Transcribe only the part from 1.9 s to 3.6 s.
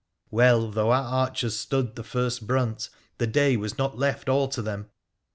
the first brunt, the day